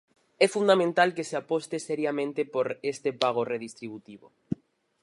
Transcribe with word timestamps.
É 0.45 0.47
fundamental 0.55 1.09
que 1.15 1.27
se 1.29 1.35
aposte 1.41 1.77
seriamente 1.87 2.41
por 2.53 2.67
este 2.93 3.09
pago 3.21 3.41
redistributivo. 3.53 4.27